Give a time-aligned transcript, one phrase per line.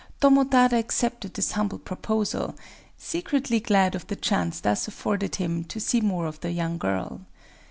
[0.19, 6.25] Tomotada accepted this humble proposal,—secretly glad of the chance thus afforded him to see more
[6.25, 7.21] of the young girl.